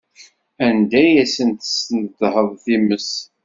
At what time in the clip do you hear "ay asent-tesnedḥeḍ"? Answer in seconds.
1.03-2.49